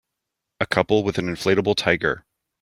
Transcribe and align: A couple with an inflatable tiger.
A 0.59 0.65
couple 0.65 1.03
with 1.03 1.19
an 1.19 1.27
inflatable 1.27 1.75
tiger. 1.77 2.25